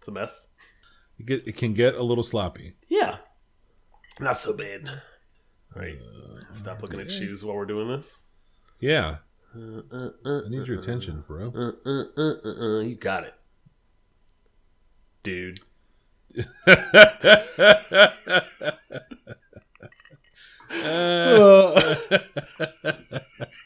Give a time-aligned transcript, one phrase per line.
[0.00, 0.48] It's a mess.
[1.18, 2.72] It, get, it can get a little sloppy.
[2.88, 3.18] Yeah.
[4.18, 4.88] Not so bad.
[4.88, 5.98] All right.
[6.52, 8.22] Stop looking at shoes while we're doing this.
[8.80, 9.16] Yeah,
[9.54, 11.52] Uh, uh, uh, I need your attention, bro.
[11.54, 13.34] uh, uh, uh, uh, uh, you got it.
[15.22, 15.60] Dude.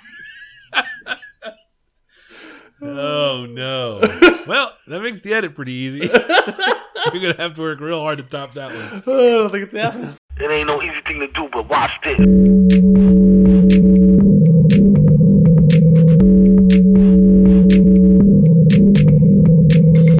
[2.87, 4.01] Oh no!
[4.47, 6.01] Well, that makes the edit pretty easy.
[7.13, 9.03] You're gonna have to work real hard to top that one.
[9.07, 10.15] Oh, I don't think it's happening.
[10.37, 12.19] It ain't no easy thing to do, but watch this.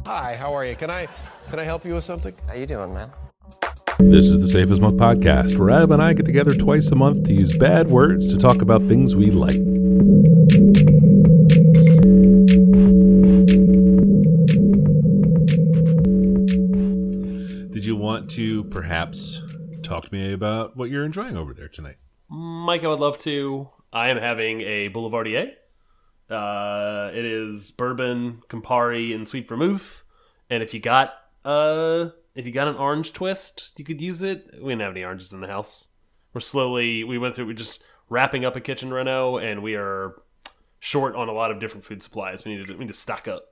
[0.07, 0.75] Hi, how are you?
[0.75, 1.07] Can I
[1.51, 2.33] can I help you with something?
[2.47, 3.11] How you doing, man?
[3.99, 6.95] This is the Safe as Milk podcast, where Adam and I get together twice a
[6.95, 9.61] month to use bad words to talk about things we like.
[18.35, 19.41] To perhaps
[19.81, 21.95] talk to me about what you're enjoying over there tonight?
[22.27, 23.69] Mike, I would love to.
[23.93, 25.53] I am having a Boulevardier.
[26.29, 30.03] Uh, it is bourbon, Campari, and sweet vermouth.
[30.49, 31.13] And if you got
[31.45, 34.49] uh, if you got an orange twist, you could use it.
[34.61, 35.87] We didn't have any oranges in the house.
[36.33, 37.45] We're slowly we went through.
[37.45, 40.21] We're just wrapping up a kitchen reno, and we are
[40.79, 42.43] short on a lot of different food supplies.
[42.43, 43.45] We need to we need to stock up.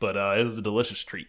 [0.00, 1.28] But uh, it is a delicious treat.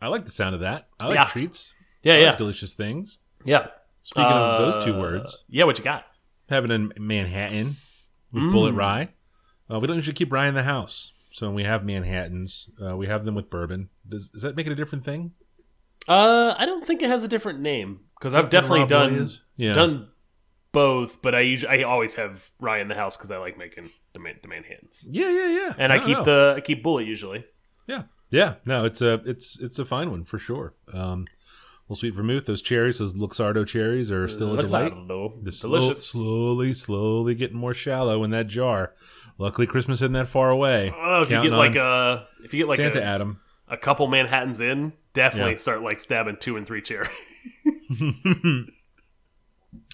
[0.00, 0.88] I like the sound of that.
[1.00, 1.24] I like Yeah.
[1.26, 1.74] treats.
[2.02, 3.18] Yeah, I like yeah, delicious things.
[3.44, 3.68] yeah.
[4.02, 5.64] Speaking of those two Uh, words, yeah.
[5.64, 6.04] What you got?
[6.48, 7.76] having in Manhattan
[8.32, 8.52] with Mm.
[8.52, 9.08] Bulleit rye.
[9.70, 12.96] Uh, we don't usually keep rye in the house, so when we have Manhattans, uh,
[12.96, 13.90] we have them with bourbon.
[14.08, 15.32] Does, does that make it a different thing?
[16.08, 19.28] Uh, I don't think it has a different name because I've definitely done?
[19.56, 19.74] Yeah.
[19.74, 20.08] done
[20.72, 23.90] both, but I usually I always have rye in the house because I like making
[24.14, 25.74] the, man, the Manhattans, Yeah, yeah, yeah.
[25.76, 26.24] and I No, keep no.
[26.24, 27.44] the I keep Bulleit usually.
[27.86, 28.54] yeah, yeah.
[28.66, 30.74] No, it's a it's it's a fine one for sure.
[30.92, 31.26] Um,
[31.88, 32.46] little sweet vermouth.
[32.46, 34.92] Those cherries, those Luxardo cherries, are still a delight.
[35.08, 35.44] Delicious.
[35.44, 38.94] The slow- slowly, slowly getting more shallow in that jar.
[39.38, 40.92] Luckily, Christmas isn't that far away.
[40.96, 43.40] Oh, if you get like a if you get like Santa a, Adam.
[43.68, 45.58] a couple Manhattans in, definitely Yeah.
[45.58, 47.06] start like stabbing two and three cherry.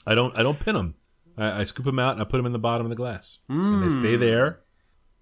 [0.06, 0.94] I don't I don't pin them.
[1.36, 3.38] I, I scoop them out and I put them in the bottom of the glass,
[3.48, 4.60] and they stay there,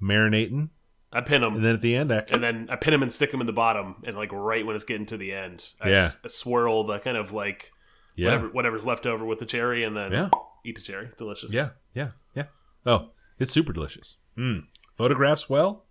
[0.01, 0.69] marinating.
[1.13, 1.57] I pin them.
[1.57, 3.47] And then at the end, I, and then I pin them and stick them in
[3.47, 6.09] the bottom, and like right when it's getting to the end, I, Yeah.
[6.25, 7.71] I swirl the kind of like
[8.17, 10.31] yeah, whatever whatever's left over with the cherry, and then Yeah.
[10.65, 11.11] eat the cherry.
[11.19, 11.53] Delicious.
[11.53, 12.45] yeah, yeah, yeah.
[12.87, 14.17] Oh, it's super delicious.
[14.39, 14.65] Mm.
[14.97, 15.85] Photographs well.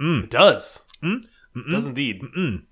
[0.00, 0.84] It does.
[1.02, 1.24] Mm.
[1.56, 2.20] It does indeed.
[2.36, 2.62] Mm.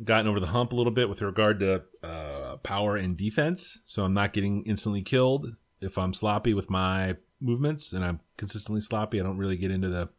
[0.03, 4.03] Gotten over the hump a little bit with regard to uh, power and defense, so
[4.03, 9.19] I'm not getting instantly killed if I'm sloppy with my movements, and I'm consistently sloppy.
[9.19, 10.09] I don't really get into the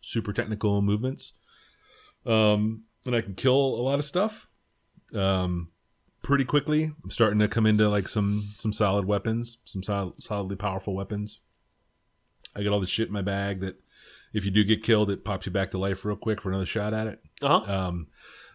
[0.00, 1.34] super technical movements,
[2.26, 4.48] um, and I can kill a lot of stuff
[5.14, 5.68] um,
[6.22, 6.90] pretty quickly.
[7.04, 11.40] I'm starting to come into like some some solid weapons, some solid, solidly powerful weapons.
[12.56, 13.80] I got all the shit in my bag that
[14.32, 16.66] if you do get killed, it pops you back to life real quick for another
[16.66, 17.20] shot at it.
[17.40, 17.72] Uh huh.
[17.72, 18.08] Um,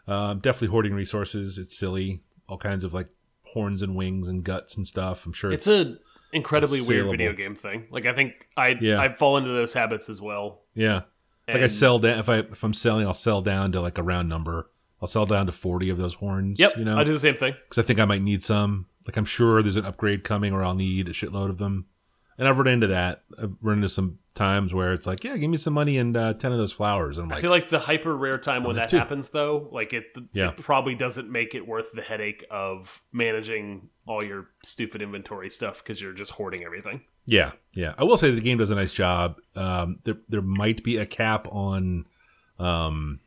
[0.08, 1.58] uh, definitely hoarding resources.
[1.58, 2.22] It's silly.
[2.48, 3.10] All kinds of like
[3.44, 5.26] horns and wings and guts and stuff.
[5.26, 5.98] I'm sure It's it's, a
[6.36, 7.88] incredibly weird video game thing.
[7.92, 9.00] Like I think I Yeah.
[9.00, 10.62] I fall into those habits as well.
[10.74, 11.02] yeah.
[11.48, 14.04] Like I sell down if I if I'm selling, I'll sell down to like a
[14.04, 14.70] round number.
[15.02, 16.58] I'll sell down to forty of those horns.
[16.58, 17.54] Yep, you know, I do the same thing.
[17.68, 18.86] because I think I might need some.
[19.06, 21.86] Like I'm sure there's an upgrade coming, or I'll need a shitload of them.
[22.38, 23.24] And I've run into that.
[23.38, 26.34] I've run into some times where it's like, yeah, give me some money and uh,
[26.34, 27.18] ten of those flowers.
[27.18, 30.06] And I'm I feel like the hyper rare time when that happens, though, like it,
[30.34, 30.50] Yeah.
[30.50, 35.84] it probably doesn't make it worth the headache of managing all your stupid inventory stuff
[35.84, 37.02] because you're just hoarding everything.
[37.26, 37.94] Yeah, yeah.
[37.98, 39.36] I will say the game does a nice job.
[39.56, 42.06] Um, there there might be a cap on,
[42.60, 43.20] um,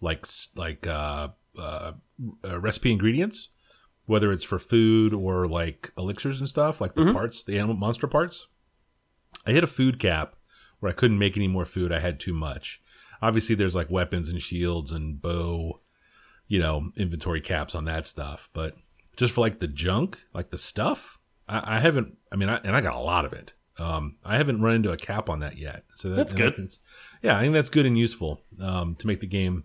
[0.00, 0.24] like
[0.56, 1.28] like uh,
[1.58, 1.92] uh,
[2.44, 3.48] uh, recipe ingredients,
[4.06, 8.06] whether it's for food or like elixirs and stuff, like the parts, the animal monster
[8.06, 8.46] parts.
[9.46, 10.34] I hit a food cap
[10.80, 11.92] where I couldn't make any more food.
[11.92, 12.80] I had too much.
[13.22, 15.80] Obviously, there's like weapons and shields and bow,
[16.48, 18.48] you know, inventory caps on that stuff.
[18.52, 18.76] But
[19.16, 21.18] just for like the junk, like the stuff,
[21.48, 22.16] I, I haven't.
[22.32, 23.52] I mean, I, and I got a lot of it.
[23.78, 25.84] Um, I haven't run into a cap on that yet.
[25.94, 26.68] So that, That's good.
[27.22, 29.64] yeah, I think that's good and useful um, to make the game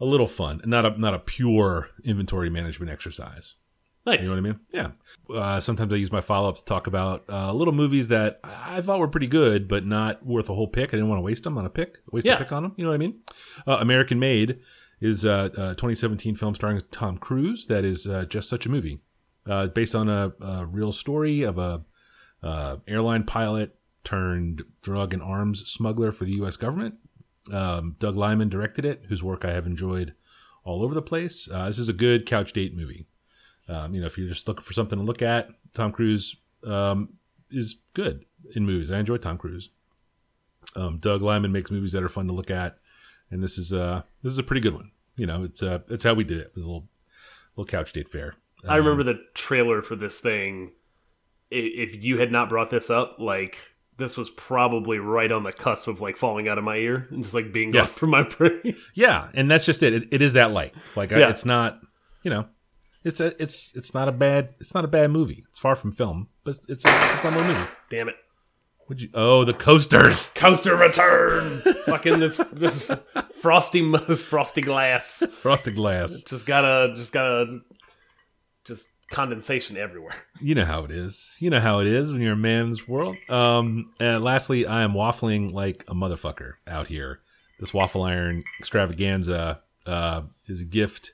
[0.00, 3.54] a little fun, and not a not a pure inventory management exercise.
[4.06, 4.20] Nice.
[4.22, 4.60] You know what I mean?
[4.72, 4.90] Yeah.
[5.32, 8.80] Uh, sometimes I use my follow ups to talk about uh, little movies that I
[8.80, 10.88] thought were pretty good, but not worth a whole pick.
[10.88, 12.34] I didn't want to waste them on a pick, waste Yeah.
[12.36, 12.72] a pick on them.
[12.76, 13.18] You know what I mean?
[13.66, 14.60] Uh, American Made
[15.02, 19.00] is uh, a 2017 film starring Tom Cruise that is uh, just such a movie,
[19.46, 21.82] uh, based on a, a real story of a
[22.42, 26.56] uh, airline pilot turned drug and arms smuggler for the U.S.
[26.56, 26.94] government.
[27.52, 30.14] Um, Doug Liman directed it, whose work I have enjoyed
[30.64, 31.48] all over the place.
[31.52, 33.06] Uh, this is a good couch date movie.
[33.70, 36.34] Um, you know, if you're just looking for something to look at, Tom Cruise
[36.66, 37.10] um,
[37.50, 38.24] is good
[38.54, 38.90] in movies.
[38.90, 39.70] I enjoy Tom Cruise.
[40.76, 42.78] Um, Doug Liman makes movies that are fun to look at,
[43.30, 44.90] and this is uh this is a pretty good one.
[45.16, 46.46] You know, it's uh it's how we did it.
[46.48, 46.88] It was a little
[47.56, 48.34] little couch date fair.
[48.68, 50.72] I remember the trailer for this thing.
[51.50, 53.56] If you had not brought this up, like
[53.96, 57.22] this was probably right on the cusp of like falling out of my ear and
[57.22, 57.80] just like being Yeah.
[57.82, 58.76] gone from my brain.
[58.94, 59.92] Yeah, and that's just it.
[59.94, 60.74] It, it is that light.
[60.94, 61.80] Like I, it's not,
[62.22, 62.46] you know,
[63.04, 65.44] it's a it's it's not a bad it's not a bad movie.
[65.48, 67.70] It's far from film, but it's it's a, it's a fun little movie.
[67.88, 68.16] Damn it.
[68.88, 69.08] Would you?
[69.14, 70.30] Oh, the coasters.
[70.34, 71.62] Coaster return.
[71.86, 72.90] Fucking this this
[73.40, 75.24] frosty this frosty glass.
[75.42, 76.22] Frosty glass.
[76.24, 77.60] Just gotta just gotta
[78.64, 80.16] just condensation everywhere.
[80.40, 81.36] You know how it is.
[81.38, 83.16] You know how it is when you're a man's world.
[83.28, 87.20] Um, and lastly, I am waffling like a motherfucker out here.
[87.60, 91.12] This waffle iron extravaganza uh, is a gift.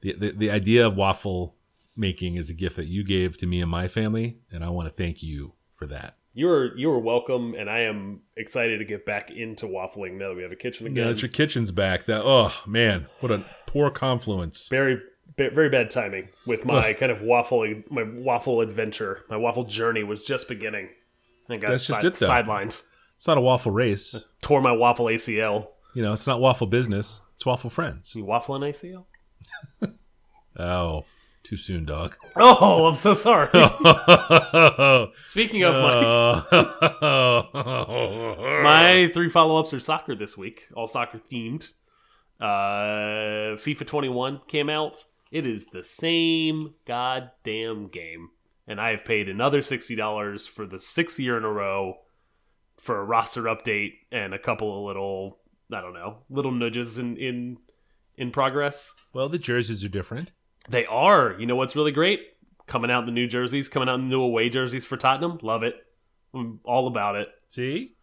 [0.00, 1.54] The, the the idea of waffle
[1.96, 4.88] making is a gift that you gave to me and my family, and I want
[4.88, 6.16] to thank you for that.
[6.34, 10.28] You were you were welcome, and I am excited to get back into waffling now
[10.28, 11.06] that we have a kitchen Now again.
[11.08, 14.68] that your kitchen's back, that oh man, what a poor confluence.
[14.68, 15.00] very
[15.36, 19.24] very bad timing with my kind of waffle my waffle adventure.
[19.28, 20.88] My waffle journey was just beginning.
[21.48, 22.28] I got That's just side- it, though.
[22.28, 22.82] sidelined.
[23.16, 24.24] It's not a waffle race.
[24.42, 25.68] Tore my waffle ACL.
[25.94, 27.20] You know, it's not waffle business.
[27.34, 28.14] It's waffle friends.
[28.14, 29.06] You waffle an ACL?
[30.60, 31.04] Oh,
[31.44, 32.16] too soon, dog.
[32.34, 33.46] Oh, I'm so sorry.
[35.22, 35.94] Speaking of my
[36.50, 37.44] Uh,
[38.64, 41.72] my three follow ups are soccer this week, all soccer themed.
[42.40, 45.04] Uh, FIFA 21 came out.
[45.30, 48.30] It is the same goddamn game,
[48.66, 51.98] and I have paid another sixty dollars for the sixth year in a row
[52.80, 55.38] for a roster update and a couple of little,
[55.72, 57.58] I don't know, little nudges in in
[58.18, 58.94] in progress.
[59.12, 60.32] well, the jerseys are different.
[60.68, 61.34] They are.
[61.38, 62.20] You know what's really great?
[62.66, 65.38] Coming out in the new jerseys, coming out in the new away jerseys for Tottenham.
[65.42, 65.74] Love it.
[66.34, 67.28] I'm all about it.
[67.48, 67.94] See,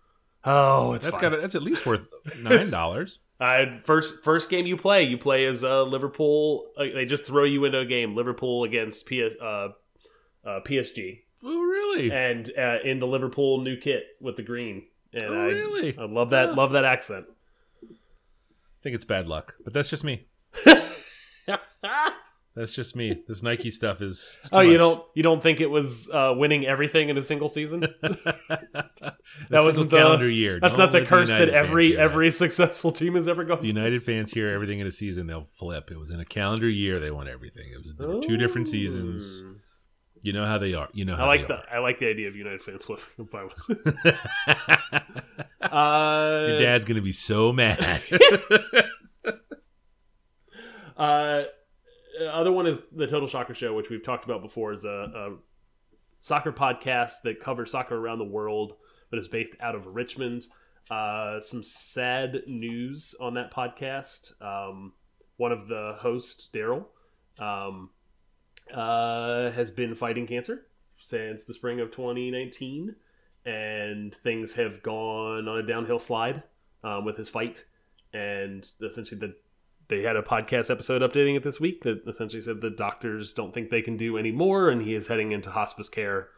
[0.47, 2.01] Oh, it's that's got that's at least worth
[2.39, 3.19] nine dollars.
[3.39, 6.67] Uh, first first game you play, you play as uh, Liverpool.
[6.77, 8.15] Uh, they just throw you into a game.
[8.15, 9.69] Liverpool against P uh, uh,
[10.45, 12.11] PSG, oh, really?
[12.11, 14.83] and uh, in the Liverpool new kit with the green.
[15.13, 15.97] And Oh, I, really?
[15.97, 16.49] I love that.
[16.49, 16.55] Yeah.
[16.55, 17.25] Love that accent.
[18.85, 20.27] I think it's bad luck, but that's just me.
[22.55, 23.21] That's just me.
[23.27, 24.37] This Nike stuff is.
[24.53, 27.81] oh, you don't you don't think it was uh, winning everything in a single season?
[28.01, 29.15] that
[29.49, 30.59] wasn't the- calendar year.
[30.61, 32.01] That's Don't not the curse that United fans every that.
[32.01, 33.59] every successful team has ever gone.
[33.59, 35.91] The United fans hear everything in a season, they'll flip.
[35.91, 37.65] It was in a calendar year they won everything.
[37.73, 39.43] It was two different seasons.
[40.21, 40.87] You know how they are.
[40.93, 43.49] You know how I like the I like the idea of United fans flipping.
[45.69, 45.79] By the way.
[45.79, 46.45] are.
[46.45, 48.01] uh, Your dad's gonna be so mad.
[50.97, 51.43] Uh,
[52.31, 55.35] other one is the Total Soccer Show, which we've talked about before, is a, a
[56.21, 58.73] soccer podcast that covers soccer around the world,
[59.09, 60.45] but is based out of Richmond.
[60.89, 64.41] Uh, some sad news on that podcast.
[64.41, 64.93] Um,
[65.37, 66.85] one of the hosts, Daryl,
[67.39, 67.89] um,
[68.73, 70.67] uh, has been fighting cancer
[71.01, 72.95] since the spring of 2019,
[73.45, 76.43] and things have gone on a downhill slide
[76.83, 77.57] um, with his fight.
[78.13, 79.35] And essentially, the
[79.87, 83.53] they had a podcast episode updating it this week that essentially said the doctors don't
[83.53, 86.29] think they can do any more and he is heading into hospice care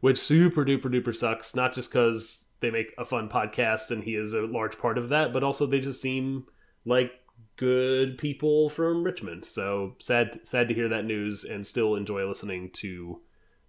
[0.00, 1.54] which super duper duper sucks.
[1.54, 5.08] Not just because they make a fun podcast and he is a large part of
[5.10, 6.46] that but also they just seem
[6.84, 7.12] like
[7.56, 9.44] good people from richmond.
[9.46, 13.20] So sad sad to hear that news and still enjoy listening to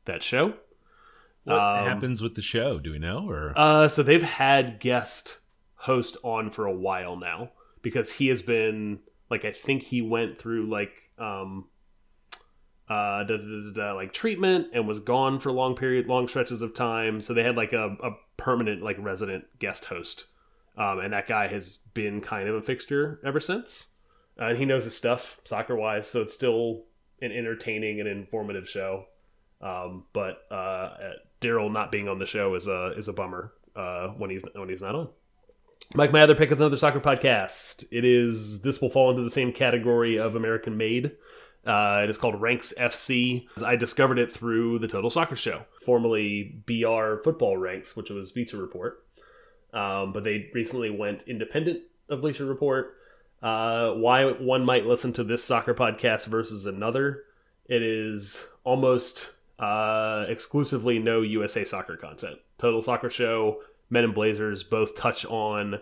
[0.06, 0.54] that show
[1.44, 2.80] what Um, happens with the show?
[2.80, 3.30] Do we know?
[3.30, 5.38] Or uh, so they've had guest
[5.76, 7.50] host on for a while now
[7.82, 11.66] because he has been like I think he went through like um
[12.90, 16.62] uh da, da, da, da, like treatment and was gone for long period long stretches
[16.62, 17.22] of time.
[17.22, 20.26] So they had like a, a permanent like resident guest host.
[20.78, 23.88] Um, and that guy has been kind of a fixture ever since.
[24.40, 26.84] Uh, and he knows his stuff soccer wise, so it's still
[27.22, 29.06] an entertaining and informative show.
[29.60, 30.92] Um, but uh,
[31.42, 34.70] Daryl not being on the show is a is a bummer uh, when he's when
[34.70, 35.10] he's not on.
[35.94, 37.84] Mike, my other pick is another soccer podcast.
[37.92, 41.12] It is this will fall into the same category of American Made.
[41.66, 43.46] Uh, it is called Ranks FC.
[43.64, 48.58] I discovered it through the Total Soccer Show, formerly BR Football Ranks, which was Bleacher
[48.58, 49.04] Report.
[49.74, 52.96] Um, but they recently went independent of Bleacher Report.
[53.44, 57.24] Uh, why one might listen to this soccer podcast versus another?
[57.68, 59.32] It is almost
[59.62, 62.40] uh, exclusively no USA soccer content.
[62.58, 65.80] Total Soccer Show, Men in Blazers both touch on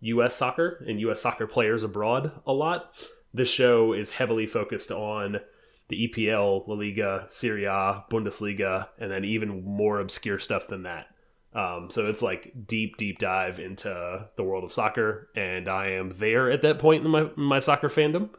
[0.00, 0.36] U.S.
[0.36, 1.20] soccer and U.S.
[1.20, 2.92] soccer players abroad a lot.
[3.34, 5.40] This show is heavily focused on
[5.88, 11.06] the EPL, La Liga, Serie A, Bundesliga, and then even more obscure stuff than that.
[11.54, 16.12] Um, so it's like deep, deep dive into the world of soccer, and I am
[16.16, 18.30] there at that point in my my soccer fandom,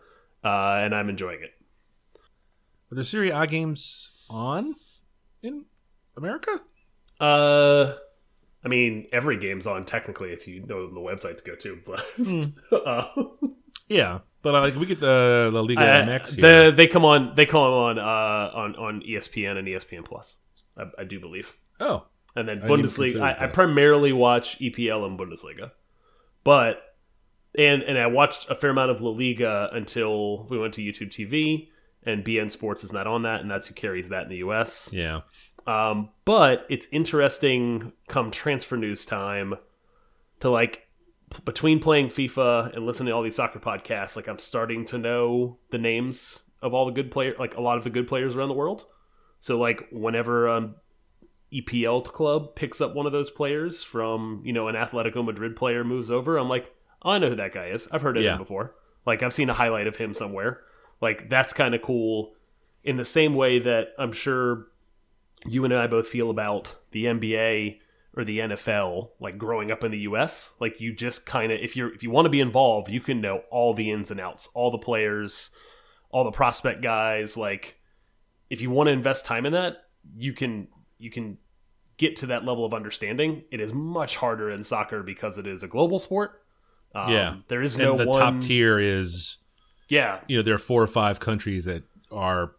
[0.44, 1.52] uh, and I'm enjoying it.
[2.92, 4.76] Are there Serie A games on
[5.44, 5.66] in
[6.16, 6.62] America?
[7.20, 7.94] Uh,
[8.64, 12.78] I mean, every game's on technically if you know the website to go to, but
[12.88, 13.08] uh,
[13.88, 16.70] Yeah, but uh, like we get the La Liga I- MX here.
[16.72, 20.38] the, they come on they come on uh, on on ESPN and ESPN Plus.
[20.78, 21.56] I, I do believe.
[21.80, 22.04] oh,
[22.36, 25.72] And then I Bundesliga, I, I primarily watch EPL and Bundesliga,
[26.44, 26.82] but
[27.58, 31.10] and and I watched a fair amount of La Liga until we went to YouTube
[31.10, 31.70] TV,
[32.08, 34.90] and beIN Sports is not on that, and that's who carries that in the US.
[34.94, 35.22] yeah.
[35.68, 39.56] Um, but it's interesting come transfer news time
[40.40, 40.88] to like
[41.44, 45.58] between playing FIFA and listening to all these soccer podcasts, like I'm starting to know
[45.72, 48.48] the names of all the good player, like a lot of the good players around
[48.48, 48.86] the world.
[49.42, 50.76] So like whenever um
[51.54, 55.84] EPL club picks up one of those players from you know an Atletico Madrid player
[55.84, 56.74] moves over, I'm like,
[57.04, 57.88] oh, I know who that guy is.
[57.92, 58.34] I've heard of Yeah.
[58.34, 58.74] him before.
[59.06, 60.62] Like I've seen a highlight of him somewhere.
[61.02, 62.34] Like that's kind of cool.
[62.84, 64.68] In the same way that I'm sure
[65.46, 67.80] you and I both feel about the NBA
[68.16, 71.76] or the NFL, like growing up in the US, like you just kind of if
[71.76, 74.50] you're if you want to be involved, you can know all the ins and outs,
[74.54, 75.50] all the players,
[76.10, 77.80] all the prospect guys, like
[78.50, 79.78] if you want to invest time in that,
[80.16, 81.38] you can you can
[81.98, 83.44] get to that level of understanding.
[83.52, 86.42] It is much harder in soccer because it is a global sport.
[86.96, 87.36] Um, Yeah.
[87.50, 89.38] there is no and the one, top tier is
[89.90, 92.52] Yeah, you know there are four or five countries that are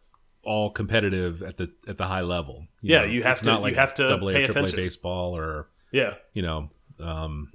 [0.42, 2.66] all competitive at the at the high level.
[2.80, 4.72] Yeah, know, you have to- Not you like have to double A or triple A
[4.72, 6.14] baseball or yeah.
[6.32, 6.70] you know
[7.00, 7.52] um,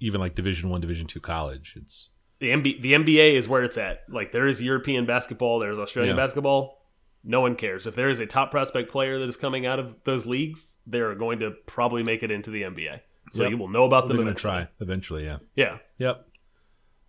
[0.00, 1.74] even like Division One, Division Two college.
[1.76, 2.08] It's
[2.38, 4.00] the MB, the NBA is where it's at.
[4.08, 6.22] Like there is European basketball, there's Australian Yeah.
[6.24, 6.78] basketball.
[7.22, 9.94] No one cares if there is a top prospect player that is coming out of
[10.04, 10.78] those leagues.
[10.86, 13.00] They're going to probably make it into the NBA,
[13.34, 13.50] so Yep.
[13.50, 14.16] you will know about them.
[14.16, 15.24] they're going to try eventually.
[15.24, 15.36] Yeah.
[15.54, 16.26] Yeah, Yep.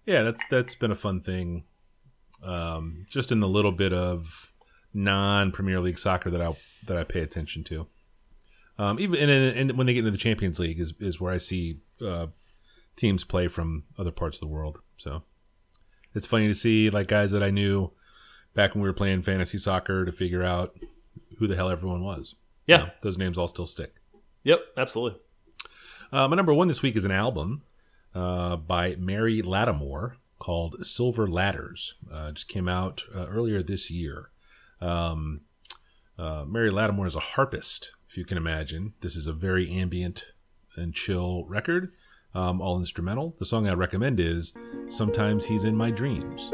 [0.05, 1.65] Yeah, that's that's been a fun thing.
[2.43, 4.51] Um, just in the little bit of
[4.93, 6.53] non Premier League soccer that I
[6.87, 7.87] that I pay attention to.
[8.79, 11.37] Um, even and, and when they get into the Champions League is is where I
[11.37, 12.27] see uh,
[12.95, 14.79] teams play from other parts of the world.
[14.97, 15.23] So
[16.15, 17.91] it's funny to see like guys that I knew
[18.55, 20.75] back when we were playing fantasy soccer to figure out
[21.37, 22.35] who the hell everyone was.
[22.65, 23.93] yeah, You know, those names all still stick.
[24.43, 25.19] yep, absolutely.
[26.11, 27.61] Uh, my number one this week is an album
[28.13, 31.95] uh, by Mary Lattimore called Silver Ladders.
[32.11, 34.29] Uh, just came out uh, earlier this year.
[34.81, 35.41] Um,
[36.17, 38.93] uh, Mary Lattimore is a harpist, if you can imagine.
[39.01, 40.25] This is a very ambient
[40.75, 41.93] and chill record,
[42.33, 43.35] um, all instrumental.
[43.39, 44.53] The song I recommend is
[44.89, 46.51] Sometimes He's in My Dreams.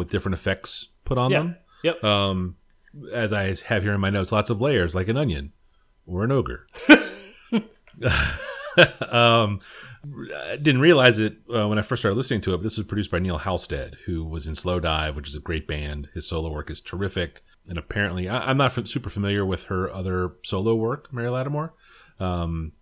[0.00, 1.38] With different effects put on Yeah.
[1.38, 1.56] them.
[1.84, 2.02] Yep.
[2.04, 2.56] Um,
[3.12, 5.52] as I have here in my notes, lots of layers, like an onion
[6.06, 6.66] or an ogre.
[9.10, 9.60] um,
[10.34, 12.58] I didn't realize it uh, when I first started listening to it.
[12.58, 15.66] But this was produced by Neil Halstead, who was in Slowdive, which is a great
[15.68, 16.08] band.
[16.14, 19.90] His solo work is terrific, and apparently, I, I'm not f- super familiar with her
[19.92, 21.74] other solo work, Mary Lattimore.
[22.18, 22.72] Um,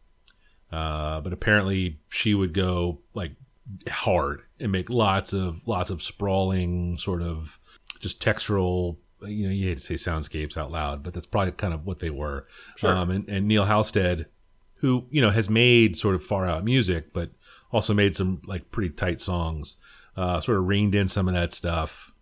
[0.71, 3.33] uh, but apparently, she would go like
[3.89, 7.59] hard and make lots of lots of sprawling sort of
[8.01, 11.75] just textural you know you hate to say soundscapes out loud but that's probably kind
[11.75, 12.47] of what they were
[12.77, 12.95] Sure.
[12.97, 14.27] um, and, and neil halstead
[14.77, 17.31] who you know has made sort of far out music but
[17.73, 19.77] also made some like pretty tight songs
[20.17, 22.13] uh, sort of reined in some of that stuff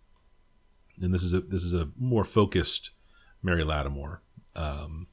[1.01, 2.89] and this is a this is a more focused
[3.41, 4.21] mary lattimore
[4.55, 5.07] um,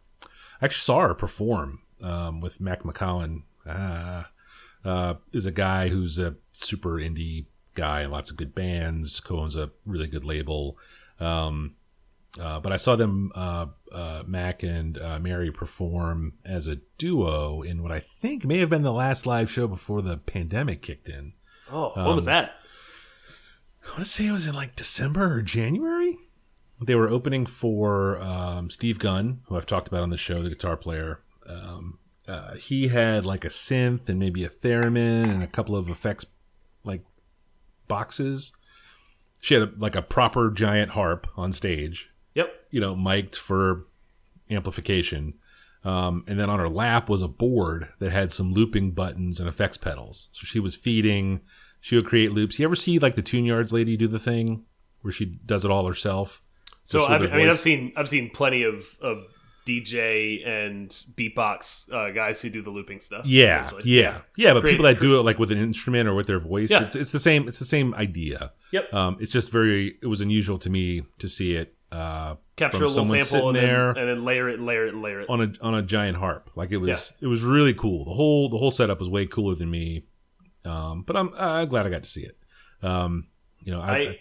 [0.60, 3.42] I actually saw her perform um, with Mac McCaughan.
[3.66, 4.30] Ah,
[4.84, 9.20] uh, is a guy who's a super indie guy and lots of good bands.
[9.20, 10.78] Co-owns a really good label.
[11.20, 11.74] Um,
[12.40, 17.62] uh, but I saw them, uh, uh, Mac and uh, Mary, perform as a duo
[17.62, 21.08] in what I think may have been the last live show before the pandemic kicked
[21.08, 21.32] in.
[21.70, 22.52] Oh, what was Um, that?
[23.86, 26.18] I want to say it was in like December or January.
[26.84, 30.48] They were opening for um, Steve Gunn, who I've talked about on the show, the
[30.48, 31.20] guitar player.
[31.48, 35.88] Um, uh, he had like a synth and maybe a theremin and a couple of
[35.90, 36.24] effects
[36.84, 37.02] like
[37.88, 38.52] boxes.
[39.40, 42.48] She had a, like a proper giant harp on stage, Yep.
[42.70, 43.86] you know, mic'd for
[44.50, 45.34] amplification.
[45.84, 49.48] Um, and then on her lap was a board that had some looping buttons and
[49.48, 50.28] effects pedals.
[50.32, 51.40] So she was feeding.
[51.80, 52.58] She would create loops.
[52.58, 54.64] You ever see like the Tune Yards lady do the thing
[55.02, 56.40] where she does it all herself?
[56.84, 59.24] So I've, I mean, I've seen I've seen plenty of of
[59.66, 63.24] DJ and beatbox uh, guys who do the looping stuff.
[63.26, 63.90] Yeah, essentially.
[63.92, 64.52] yeah, yeah.
[64.54, 66.82] But people that do it like with an instrument or with their voice, Yeah.
[66.84, 67.48] it's it's the same.
[67.48, 68.52] It's the same idea.
[68.72, 68.92] Yep.
[68.92, 69.96] Um, it's just very.
[70.02, 73.52] It was unusual to me to see it uh, Capture a little sample and sitting
[73.54, 75.28] then, and then layer it and layer it and layer it.
[75.30, 76.50] on a on a giant harp.
[76.56, 76.88] Like it was.
[77.20, 77.26] Yeah.
[77.26, 78.04] It was really cool.
[78.04, 80.04] The whole the whole setup was way cooler than me.
[80.64, 82.36] Um, but I'm I'm glad I got to see it.
[82.82, 83.28] Um,
[83.60, 84.18] you know, I, I,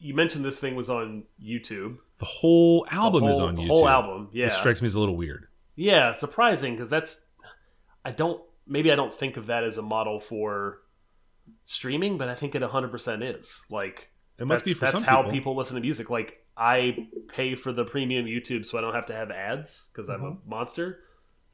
[0.00, 1.98] you mentioned this thing was on YouTube.
[2.18, 3.66] the whole The album is whole- on the YouTube.
[3.68, 5.46] Whole album, yeah, which strikes me as a little weird.
[5.76, 7.24] yeah, surprising because that's
[8.04, 10.80] I don't maybe I don't think of that as a model for
[11.66, 15.18] streaming, but I think it 100 percent is like It must be for that's how
[15.22, 15.32] people.
[15.32, 16.10] people listen to music.
[16.10, 20.08] Like I pay for the premium YouTube so I don't have to have ads because
[20.08, 20.46] I'm Mm-hmm.
[20.46, 21.00] a monster,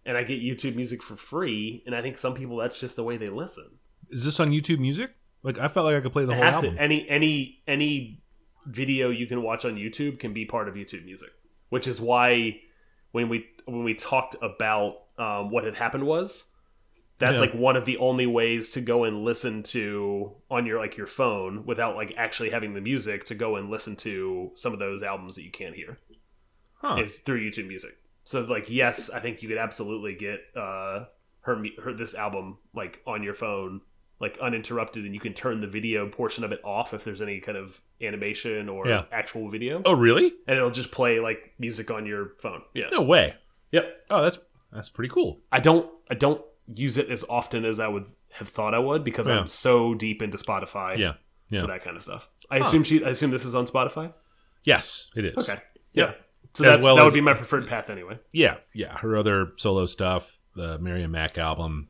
[0.05, 1.83] and I get YouTube Music for free.
[1.87, 3.69] And I think some people that's just the way they listen.
[4.09, 5.11] Is this on YouTube Music?
[5.43, 6.75] Like I felt like I could play the it whole has album.
[6.77, 8.21] to any any any
[8.67, 11.31] video you can watch on YouTube can be part of YouTube Music,
[11.69, 12.61] which is why
[13.13, 16.51] when we when we talked about um, what had happened was
[17.19, 17.41] that's Yeah.
[17.41, 21.07] like one of the only ways to go and listen to on your like your
[21.07, 25.03] phone without like actually having the music to go and listen to some of those
[25.03, 25.99] albums that you can't hear
[26.75, 27.01] Huh.
[27.03, 27.97] is through YouTube Music.
[28.25, 31.07] So like yes, I think you could absolutely get uh
[31.41, 33.81] her, her this album like on your phone
[34.21, 37.39] like uninterrupted and you can turn the video portion of it off if there's any
[37.41, 39.05] kind of animation or Yeah.
[39.13, 40.33] actual video Oh, really?
[40.47, 42.63] and it'll just play like music on your phone.
[42.75, 42.89] Yeah.
[42.93, 43.35] No way.
[43.73, 43.85] Yep.
[44.11, 44.39] Oh, that's
[44.73, 45.41] that's pretty cool.
[45.53, 46.41] I don't I don't
[46.75, 49.39] use it as often as I would have thought I would because Yeah.
[49.41, 51.15] I'm so deep into Spotify Yeah.
[51.51, 51.63] Yeah.
[51.63, 52.27] for that kind of stuff.
[52.51, 54.13] I assume she I assume this is on Spotify?
[54.65, 55.37] Yes, it is.
[55.37, 55.61] Okay.
[55.93, 56.13] Yeah.
[56.55, 58.19] So As that's well that as- would be my preferred path anyway.
[58.33, 58.97] Yeah, yeah.
[58.99, 61.89] Her other solo stuff, the Miriam Mack album,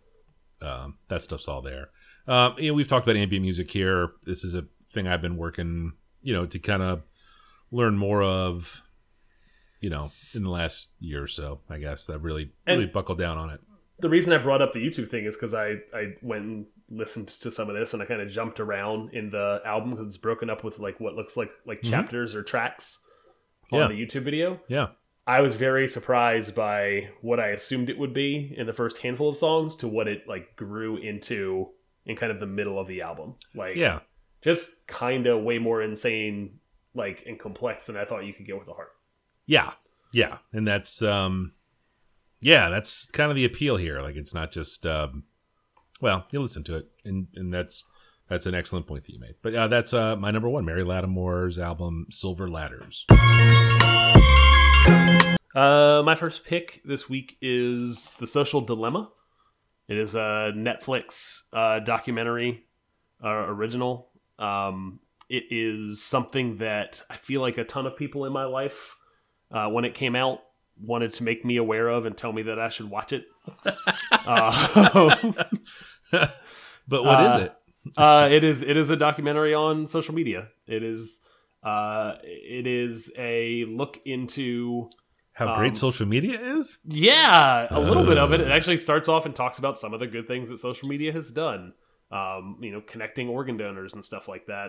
[0.61, 1.91] um, that stuff's all there.
[2.29, 4.11] Um, you know, we've talked about ambient music here.
[4.25, 7.03] This is a thing I've been working, you know, to kind of
[7.71, 8.83] learn more of,
[9.81, 11.61] you know, in the last year or so.
[11.71, 13.61] I guess I've really, really And- buckled down on it.
[14.01, 17.29] the reason I brought up the YouTube thing is because I, I went and listened
[17.29, 20.17] to some of this and I kind of jumped around in the album because it's
[20.19, 23.01] broken up with like what looks like like chapters or tracks
[23.73, 23.89] on Yeah.
[23.89, 24.61] the YouTube video.
[24.69, 24.89] Yeah,
[25.27, 29.31] I was very surprised by what I assumed it would be in the first handful
[29.31, 31.71] of songs to what it like grew into
[32.07, 33.35] in kind of the middle of the album.
[33.55, 34.01] Like yeah,
[34.42, 36.59] just kind of way more insane
[36.95, 38.92] like and complex than I thought you could get with a harp.
[39.47, 39.73] yeah,
[40.12, 40.38] yeah.
[40.53, 41.53] And that's, um,
[42.40, 44.01] yeah, that's kind of the appeal here.
[44.01, 45.25] Like, it's not just, um,
[46.01, 47.85] well, you listen to it, and and that's
[48.29, 49.35] that's an excellent point that you made.
[49.42, 53.05] But uh, that's uh, my number one, Mary Lattimore's album Silver Ladders.
[55.55, 59.11] Uh, my first pick this week is The Social Dilemma.
[59.88, 62.64] It is a Netflix uh, documentary
[63.22, 64.09] uh, original.
[64.38, 68.96] Um, it is something that I feel like a ton of people in my life,
[69.51, 70.40] uh, when it came out,
[70.81, 73.25] wanted to make me aware of and tell me that I should watch it.
[74.12, 75.16] uh,
[76.88, 77.53] But what is Uh, it?
[77.99, 80.49] uh, it is it is a documentary on social media.
[80.66, 81.20] It is
[81.62, 84.90] uh, it is a look into
[85.37, 86.79] How great um, social media is?
[86.87, 88.40] Yeah, a little bit of it.
[88.40, 91.12] It actually starts off and talks about some of the good things that social media
[91.12, 91.75] has done.
[92.11, 94.68] Um, you know, connecting organ donors and stuff like that.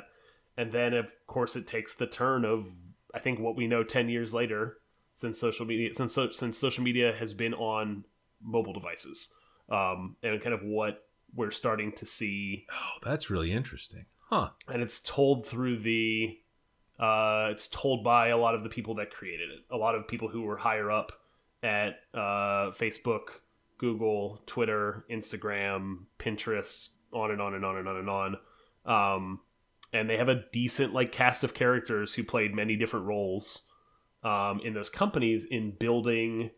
[0.58, 2.68] And then, of course, it takes the turn of
[3.16, 4.78] I think what we know ten years later,
[5.16, 8.04] since social media since so, since social media has been on
[8.44, 9.34] mobile devices,
[9.70, 14.06] um, and kind of what we're starting to see Oh, that's really interesting.
[14.30, 14.50] Huh.
[14.68, 16.38] and it's told through the
[17.00, 19.60] uh, it's told by a lot of the people that created it.
[19.74, 21.12] A lot of people who were higher up
[21.64, 23.42] at uh, facebook
[23.80, 28.38] google twitter instagram pinterest on and on and on and on and on.
[28.86, 29.40] Um,
[29.94, 33.64] and they have a decent like cast of characters who played many different roles
[34.24, 36.52] um, in those companies in building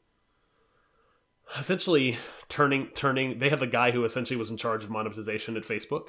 [1.58, 5.63] essentially turning turning they have a guy who essentially was in charge of monetization at
[5.63, 6.06] facebook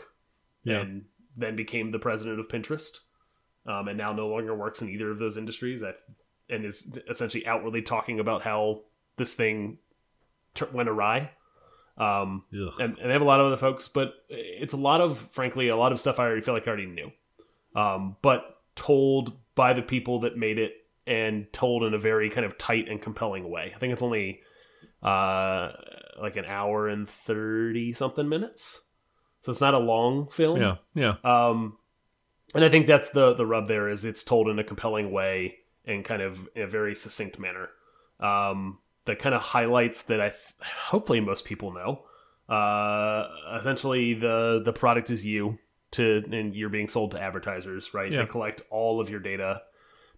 [0.65, 0.81] Yeah.
[0.81, 1.05] and
[1.37, 2.99] then became the president of Pinterest,
[3.71, 5.81] um, and now no longer works in either of those industries.
[5.81, 5.97] That
[6.49, 8.81] and is essentially outwardly talking about how
[9.17, 9.79] this thing
[10.73, 11.31] went awry.
[11.97, 12.45] Um,
[12.79, 15.69] and, and they have a lot of other folks, but it's a lot of, frankly,
[15.69, 17.13] a lot of stuff I already feel like I already knew,
[17.77, 20.73] um, but told by the people that made it
[21.07, 23.73] and told in a very kind of tight and compelling way.
[23.75, 24.41] I think it's only
[25.03, 25.73] uh,
[26.21, 28.81] like an hour and thirty something minutes,
[29.43, 30.61] so it's not a long film.
[30.61, 30.77] yeah.
[30.95, 31.15] Yeah.
[31.23, 31.77] Um,
[32.55, 35.57] and I think that's the the rub there is it's told in a compelling way
[35.85, 37.69] and kind of in a very succinct manner.
[38.21, 42.05] Um, that kind of highlights that I th hopefully most people know.
[42.55, 45.59] Uh, essentially, the the product is you
[45.93, 48.13] to and you're being sold to advertisers, right?
[48.13, 48.23] Yeah.
[48.23, 49.63] They collect all of your data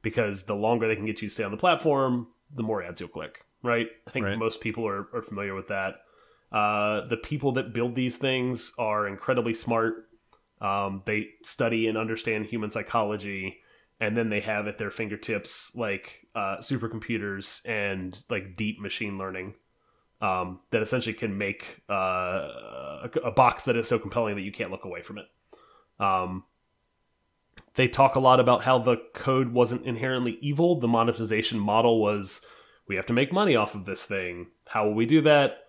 [0.02, 3.00] because the longer they can get you to stay on the platform, the more ads
[3.00, 3.86] you'll click, right?
[4.06, 4.38] I think Right.
[4.38, 5.94] most people are, are familiar with that.
[6.50, 10.08] Uh, the people that build these things are incredibly smart.
[10.62, 13.58] Um, they study and understand human psychology,
[14.00, 19.54] and then they have at their fingertips like uh, supercomputers and like deep machine learning
[20.22, 21.92] um, that essentially can make uh,
[23.04, 25.26] a, a box that is so compelling that you can't look away from it.
[25.98, 26.44] Um,
[27.74, 30.78] they talk a lot about how the code wasn't inherently evil.
[30.78, 32.44] The monetization model was
[32.86, 34.48] we have to make money off of this thing.
[34.66, 35.64] How will we do that?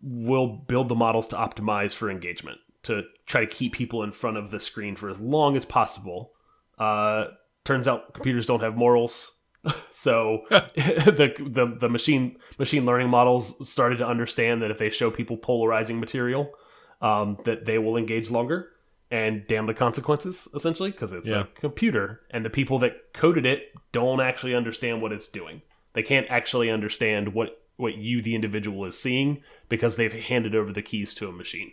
[0.00, 4.36] We'll build the models to optimize for engagement, to try to keep people in front
[4.36, 6.32] of the screen for as long as possible.
[6.78, 7.26] Uh,
[7.64, 9.36] turns out computers don't have morals.
[9.90, 15.10] so the, the the machine machine learning models started to understand that if they show
[15.10, 16.50] people polarizing material,
[17.00, 18.68] um, that they will engage longer
[19.10, 21.42] and damn the consequences essentially because it's Yeah.
[21.42, 25.60] a computer and the people that coded it don't actually understand what it's doing.
[25.92, 30.72] They can't actually understand what what you the individual is seeing because they've handed over
[30.72, 31.72] the keys to a machine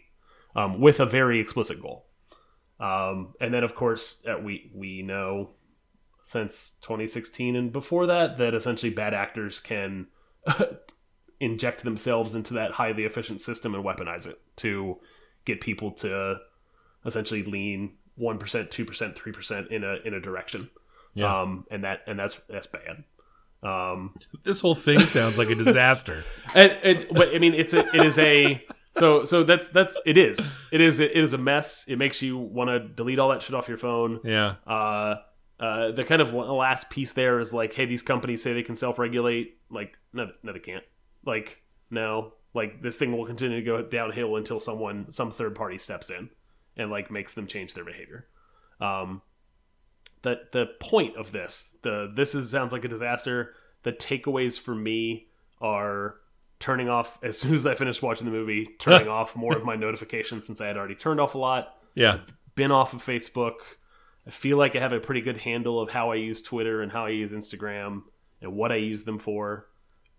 [0.55, 2.05] um, with a very explicit goal.
[2.79, 5.51] Um, and then of course uh, we we know
[6.23, 10.07] since 2016 and before that that essentially bad actors can
[11.39, 14.97] inject themselves into that highly efficient system and weaponize it to
[15.45, 16.37] get people to
[17.05, 20.69] essentially lean 1%, 2%, 3% in a in a direction.
[21.13, 21.41] Yeah.
[21.41, 23.03] Um and that and that's that's bad.
[23.61, 26.23] Um This whole thing sounds like a disaster.
[26.53, 28.63] and, and but I mean, it's a, it is a
[28.99, 31.87] so so that's that's it is it is it is a mess.
[31.87, 34.19] It makes you want to delete all that shit off your phone.
[34.23, 34.55] Yeah.
[34.67, 35.15] Uh,
[35.59, 38.75] uh, the kind of last piece there is like, hey, these companies say they can
[38.75, 39.57] self regulate.
[39.69, 40.85] Like, no, no, they can't.
[41.25, 45.77] Like, no, like this thing will continue to go downhill until someone, some third party
[45.77, 46.29] steps in
[46.77, 48.25] and like makes them change their behavior.
[48.79, 49.21] Um,
[50.21, 53.53] that the point of this, the this is sounds like a disaster.
[53.83, 55.27] The takeaways for me
[55.61, 56.15] are
[56.59, 59.75] turning off as soon as I finished watching the movie, turning off more of my
[59.75, 62.19] notifications since I had already turned off a lot Yeah.
[62.55, 63.55] been off of Facebook.
[64.27, 66.91] I feel like I have a pretty good handle of how I use Twitter and
[66.91, 68.03] how I use Instagram
[68.41, 69.67] and what I use them for.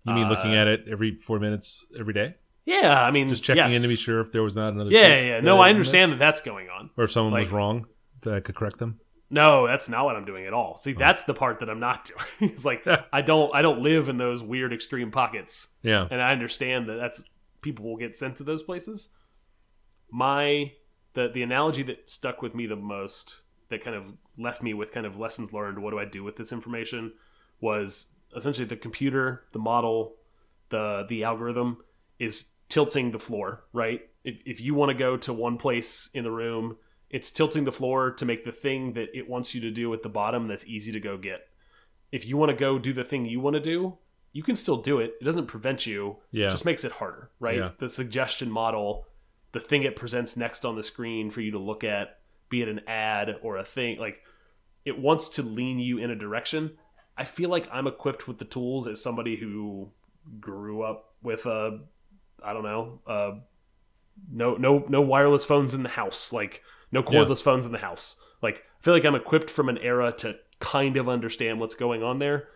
[0.05, 2.35] You mean looking Uh, at it every four minutes every day?
[2.64, 3.76] Yeah, I mean, Just checking yes.
[3.76, 4.90] in to be sure if there was not another.
[4.90, 5.40] Yeah, yeah, yeah.
[5.40, 6.90] No, I understand that that's going on.
[6.96, 7.87] Or if someone was wrong,
[8.22, 8.98] that I could correct them.
[9.30, 10.76] No, that's not what I'm doing at all.
[10.76, 12.04] See, that's the part that I'm not
[12.40, 12.52] doing.
[12.52, 15.68] it's like I don't, I don't live in those weird extreme pockets.
[15.82, 16.06] Yeah.
[16.10, 17.22] and I understand that that's
[17.62, 19.10] people will get sent to those places.
[20.10, 20.72] My
[21.14, 24.92] the the analogy that stuck with me the most, that kind of left me with
[24.92, 25.78] kind of lessons learned.
[25.80, 27.12] What do I do with this information?
[27.60, 30.16] Was essentially the computer, the model,
[30.70, 31.78] the the algorithm
[32.18, 33.64] is tilting the floor.
[33.72, 34.08] Right.
[34.24, 36.76] If if you want to go to one place in the room,
[37.10, 40.02] it's tilting the floor to make the thing that it wants you to do at
[40.02, 41.48] the bottom that's easy to go get.
[42.12, 43.98] If you want to go do the thing you want to do,
[44.32, 45.14] you can still do it.
[45.20, 46.16] It doesn't prevent you.
[46.30, 46.46] Yeah.
[46.46, 47.58] It just makes it harder, right?
[47.58, 47.70] Yeah.
[47.78, 49.06] The suggestion model,
[49.52, 52.68] the thing it presents next on the screen for you to look at, be it
[52.68, 54.22] an ad or a thing, like
[54.84, 56.72] it wants to lean you in a direction.
[57.16, 59.90] I feel like I'm equipped with the tools as somebody who
[60.40, 61.80] grew up with a,
[62.42, 63.32] I don't know, uh,
[64.32, 66.62] no no no wireless phones in the house, like
[66.92, 68.16] no cordless phones in the house.
[68.42, 72.03] Like I feel like I'm equipped from an era to kind of understand what's going
[72.03, 72.48] on there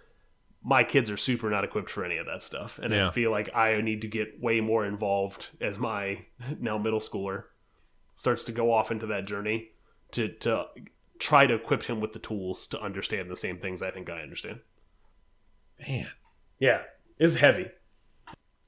[0.67, 3.09] my kids are super not equipped for any of that stuff, and Yeah.
[3.09, 6.25] I feel like I need to get way more involved as my
[6.59, 7.45] now middle schooler
[8.15, 9.69] starts to go off into that journey
[10.13, 10.67] to to
[11.19, 14.23] try to equip him with the tools to understand the same things I think I
[14.23, 14.61] understand.
[15.87, 16.09] Man,
[16.59, 16.83] Yeah,
[17.19, 17.69] it's heavy.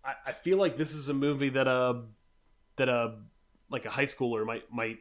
[0.04, 2.02] I, I feel like this is a movie that uh
[2.76, 3.12] that uh
[3.70, 4.98] like a high schooler might might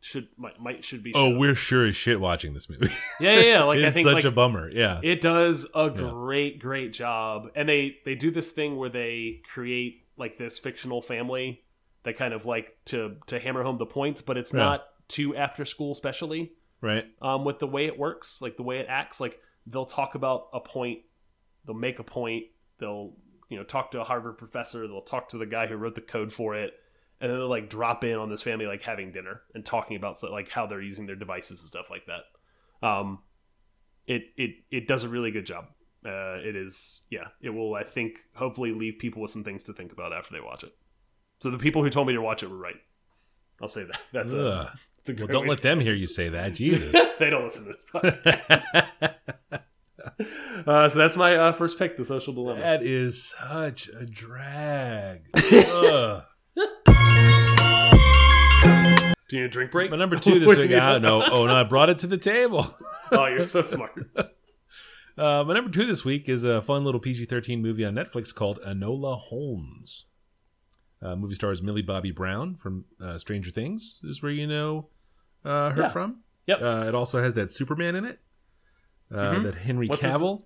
[0.00, 1.12] should might, might should be.
[1.14, 1.38] oh, shown.
[1.38, 2.88] we're sure as shit watching this movie.
[3.20, 3.62] yeah yeah, yeah.
[3.64, 4.70] like it's I think such like, a bummer.
[4.70, 9.42] Yeah, it does a great great job, and they they do this thing where they
[9.52, 11.62] create like this fictional family
[12.04, 14.60] that kind of like to to hammer home the points, but it's Yeah.
[14.60, 17.04] not too after school, especially right.
[17.22, 19.20] um, with the way it works, like the way it acts.
[19.20, 21.00] Like they'll talk about a point,
[21.66, 22.44] they'll make a point,
[22.78, 23.14] they'll
[23.48, 26.00] you know talk to a Harvard professor, they'll talk to the guy who wrote the
[26.00, 26.74] code for it,
[27.20, 30.22] and then they'll like drop in on this family like having dinner and talking about
[30.30, 32.86] like how they're using their devices and stuff like that.
[32.86, 33.20] Um,
[34.06, 35.66] it it it does a really good job.
[36.06, 37.28] Uh, it is yeah.
[37.42, 40.40] It will I think hopefully leave people with some things to think about after they
[40.40, 40.72] watch it.
[41.40, 42.76] So the people who told me to watch it were right.
[43.60, 44.00] I'll say that.
[44.12, 44.68] That's a, Ugh.
[45.04, 46.54] that's a Well, don't let them hear you say that.
[46.54, 46.92] Jesus.
[47.18, 47.82] they don't listen to this.
[47.92, 49.14] podcast.
[50.66, 52.60] uh, so that's my uh, first pick, The Social Dilemma.
[52.60, 55.22] that is such a drag.
[59.28, 59.90] Do you need a drink break?
[59.90, 60.70] My number two this week.
[60.74, 62.74] Ah, no, oh no, I brought it to the table.
[63.12, 63.92] oh, you're so smart.
[65.16, 68.60] Uh, my number two this week is a fun little PG-13 movie on Netflix called
[68.64, 70.04] Enola Holmes.
[71.02, 73.98] Uh, movie stars Millie Bobby Brown from uh, Stranger Things.
[74.04, 74.86] Is where you know
[75.44, 75.88] uh, her Yeah.
[75.90, 76.18] from.
[76.46, 76.62] Yep.
[76.62, 78.20] Uh, it also has that Superman in it.
[79.12, 79.42] Uh, Mhm.
[79.42, 80.44] That Henry What's his- Cavill,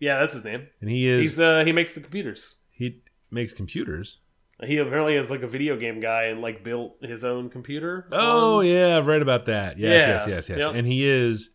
[0.00, 0.66] Yeah, that's his name.
[0.82, 2.56] and he is He's uh, he makes the computers.
[2.72, 4.18] he makes computers.
[4.64, 8.08] He apparently is like a video game guy and like built his own computer.
[8.12, 9.78] Oh Um, yeah, I've read about that.
[9.78, 10.08] Yes, Yeah.
[10.08, 10.58] yes, yes, yes.
[10.60, 10.74] Yep.
[10.74, 11.50] And he is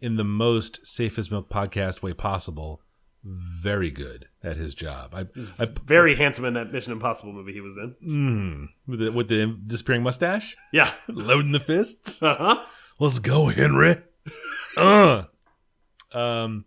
[0.00, 2.82] in the most safest milk podcast way possible.
[3.24, 5.12] Very good at his job.
[5.14, 5.26] I,
[5.62, 7.94] I very handsome in that Mission Impossible movie he was in.
[8.06, 10.92] mm, with the with the disappearing mustache, Yeah.
[11.08, 12.22] loading the fists.
[12.22, 12.64] Uh huh.
[13.00, 13.96] Let's go, Henry.
[14.76, 15.24] uh.
[16.12, 16.64] Um,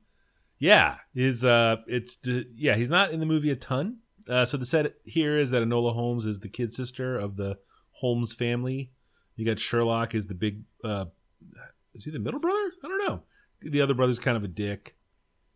[0.60, 2.18] yeah, his uh, it's
[2.56, 3.98] yeah, he's not in the movie a ton.
[4.32, 7.58] Uh, so the set here is that Enola Holmes is the kid sister of the
[7.92, 8.92] Holmes family.
[9.36, 10.64] You got Sherlock is the big.
[10.84, 11.06] Uh,
[11.94, 12.72] is he the middle brother?
[12.84, 13.24] I don't know.
[13.62, 14.96] The other brother's kind of a dick,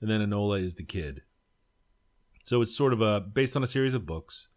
[0.01, 1.21] and then Enola is the kid.
[2.43, 4.49] So it's sort of a based on a series of books.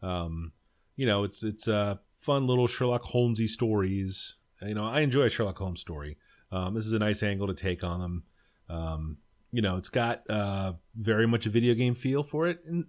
[0.00, 0.52] Um,
[0.94, 4.36] you know, it's it's uh, fun little Sherlock Holmesy stories.
[4.62, 6.18] You know, I enjoy a Sherlock Holmes story.
[6.52, 8.22] Um, this is a nice angle to take on them.
[8.68, 9.16] Um,
[9.50, 12.82] you know, it's got uh, very much a video game feel for it, uh,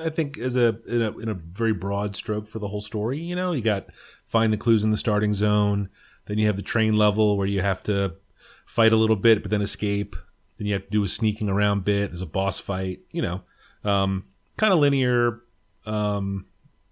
[0.00, 3.18] I think as a in, a in a very broad stroke for the whole story.
[3.18, 3.86] You know, you got
[4.26, 5.88] find the clues in the starting zone,
[6.26, 8.14] then you have the train level where you have to
[8.66, 10.16] fight a little bit, but then escape.
[10.56, 12.10] Then you have to do a sneaking around bit.
[12.10, 13.00] There's a boss fight.
[13.12, 13.42] You know,
[13.84, 14.24] um,
[14.56, 15.40] kind of linear.
[15.86, 16.46] Um,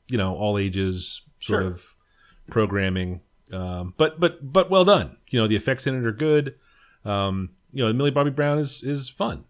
[0.09, 1.73] you know, all ages sort Sure.
[1.73, 1.94] of
[2.51, 3.21] programming.
[3.53, 5.16] Um, but but but well done.
[5.31, 6.55] You know, the effects in it are good.
[7.05, 9.44] Um, you know, Millie Bobby Brown is is fun.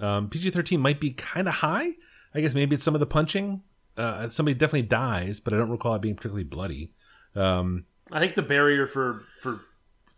[0.00, 1.92] Um, PG thirteen might be kind of high.
[2.34, 3.62] I guess maybe it's some of the punching.
[3.96, 6.92] Uh, somebody definitely dies, but I don't recall it being particularly bloody.
[7.34, 9.60] Um, I think the barrier for for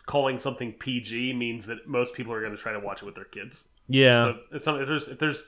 [0.07, 3.15] calling something PG means that most people are going to try to watch it with
[3.15, 3.69] their kids.
[3.89, 5.43] yeah, So if, there's if there's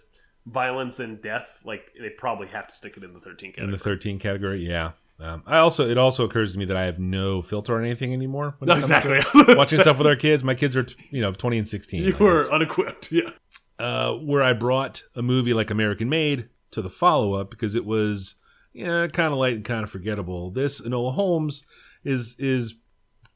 [0.47, 3.73] violence and death, like they probably have to stick it in the 13 in category.
[3.77, 4.93] the thirteen category, yeah.
[5.21, 8.13] Um, I also it also occurs to me that I have no filter on anything
[8.13, 8.57] anymore.
[8.59, 9.21] When to exactly.
[9.55, 10.43] watching stuff with our kids.
[10.43, 12.03] My kids are you know twenty and sixteen.
[12.03, 13.13] You Like, were unequipped.
[13.13, 13.31] Yeah.
[13.79, 17.85] uh, where I brought a movie like American Made to the follow up because it
[17.85, 18.37] was
[18.73, 20.51] yeah kind of light and kind of forgettable.
[20.51, 21.65] This Enola Holmes
[22.05, 22.77] is is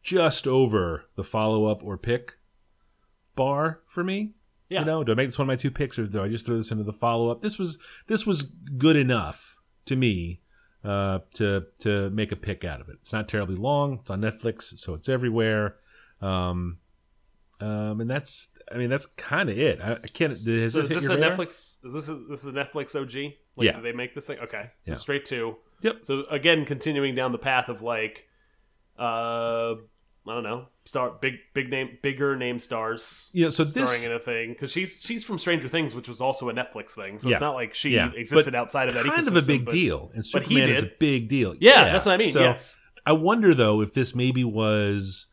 [0.02, 2.36] just over the follow up or pick
[3.34, 4.32] bar for me.
[4.68, 4.80] Yeah.
[4.80, 6.44] You know, do I make this one of my two picks or do I just
[6.44, 7.40] throw this into the follow up?
[7.40, 10.40] This was this was good enough to me
[10.84, 12.96] uh, to to make a pick out of it.
[13.00, 13.98] It's not terribly long.
[14.00, 15.76] It's on Netflix, so it's everywhere.
[16.20, 16.78] Um,
[17.60, 19.80] um, and that's I mean that's kind of it.
[19.82, 20.30] I, I can't.
[20.32, 21.30] Has so this is this a radar?
[21.36, 21.84] Netflix?
[21.84, 23.32] Is this a, this is a Netflix OG?
[23.56, 23.72] Like, Yeah.
[23.72, 24.38] Did they make this thing?
[24.40, 24.70] Okay.
[24.86, 24.96] So Yeah.
[24.96, 25.56] straight to.
[25.82, 25.98] Yep.
[26.02, 28.24] So again, continuing down the path of like,
[28.98, 29.74] uh,
[30.26, 33.30] I don't know, star big big name bigger name stars.
[33.32, 36.20] Yeah, so starring this in a thing because she's she's from Stranger Things, which was
[36.20, 37.18] also a Netflix thing.
[37.18, 38.10] So it's not like she Yeah.
[38.14, 39.06] existed But outside of that.
[39.06, 41.54] kind of a big but- deal, and but he Superman is a big deal.
[41.58, 42.32] Yeah, that's what I mean.
[42.32, 42.76] So yes.
[43.06, 45.26] I wonder though if this maybe was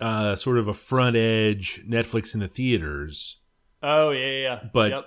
[0.00, 3.36] uh, sort of a front edge Netflix in the theaters,
[3.82, 4.60] Oh yeah, yeah, yeah.
[4.72, 5.04] but yep,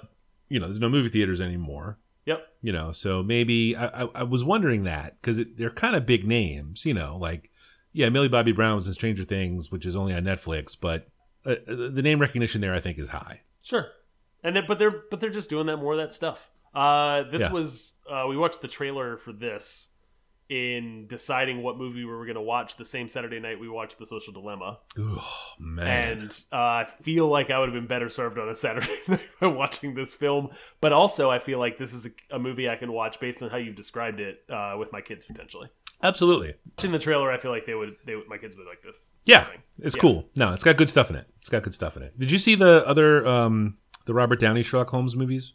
[0.49, 1.99] you know, there's no movie theaters anymore.
[2.25, 2.47] yep.
[2.61, 6.25] You know, so maybe I, I, I was wondering that because they're kind of big
[6.25, 6.85] names.
[6.85, 7.49] You know, like
[7.91, 11.07] yeah, Millie Bobby Brown was in Stranger Things, which is only on Netflix, but
[11.45, 13.41] uh, the name recognition there I think is high.
[13.61, 13.87] Sure.
[14.43, 16.49] and then but they're but they're just doing that more of that stuff.
[16.73, 17.51] Uh, this Yeah.
[17.51, 19.89] was uh, we watched the trailer for this
[20.49, 23.97] in deciding what movie we were going to watch the same Saturday night we watched
[23.97, 25.27] The Social Dilemma, Oh
[25.59, 25.87] man.
[26.19, 29.21] and uh, I feel like I would have been better served on a Saturday night
[29.39, 30.49] by watching this film.
[30.81, 33.49] But also, I feel like this is a, a movie I can watch based on
[33.49, 35.69] how you've described it uh, with my kids potentially.
[36.01, 36.53] Absolutely.
[36.77, 39.13] Watching the trailer, I feel like they would they would, my kids would like this.
[39.25, 39.59] Yeah, thing.
[39.79, 40.01] it's Yeah.
[40.01, 40.25] cool.
[40.35, 41.25] No, it's got good stuff in it.
[41.39, 42.19] It's got good stuff in it.
[42.19, 45.53] Did you see the other um the Robert Downey Sherlock Holmes movies?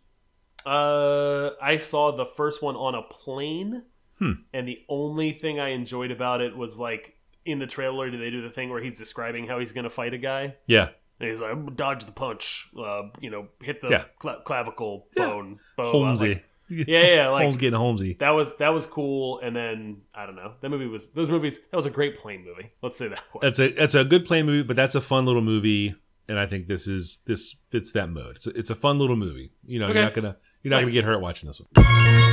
[0.66, 3.82] Uh, I saw the first one on a plane,
[4.18, 4.32] Hmm.
[4.52, 8.30] and the only thing I enjoyed about it was like in the trailer, do they
[8.30, 10.56] do the thing where he's describing how he's going to fight a guy?
[10.66, 10.88] Yeah.
[11.20, 14.04] And he's like, dodge the punch, uh, you know, hit the Yeah.
[14.20, 15.26] cla- clavicle Yeah.
[15.28, 15.60] bone.
[15.76, 15.90] bone.
[15.90, 16.28] Holmesy.
[16.34, 16.44] Like,
[16.86, 18.14] yeah, yeah, like Holmes getting Holmesy.
[18.20, 19.40] that was that was cool.
[19.40, 21.58] And then I don't know, that movie was those movies.
[21.70, 22.70] That was a great plane movie.
[22.82, 23.20] Let's say that.
[23.32, 23.38] Way.
[23.40, 25.94] That's a that's a good plane movie, but that's a fun little movie,
[26.28, 28.36] and I think this is this fits that mode.
[28.36, 29.50] It's a, it's a fun little movie.
[29.66, 29.94] You know, Okay.
[29.94, 30.86] you're not gonna you're not Nice.
[30.88, 32.27] gonna get hurt watching this one.